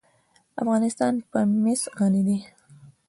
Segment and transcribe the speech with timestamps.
[0.61, 2.39] افغانستان په مس غني دی.